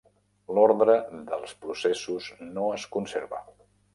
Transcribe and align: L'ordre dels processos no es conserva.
L'ordre 0.57 0.95
dels 1.33 1.53
processos 1.67 2.31
no 2.57 2.65
es 2.79 2.89
conserva. 2.97 3.45